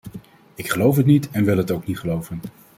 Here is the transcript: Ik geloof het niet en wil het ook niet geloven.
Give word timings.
Ik 0.55 0.69
geloof 0.69 0.95
het 0.95 1.05
niet 1.05 1.29
en 1.29 1.43
wil 1.45 1.57
het 1.57 1.71
ook 1.71 1.85
niet 1.87 1.99
geloven. 1.99 2.39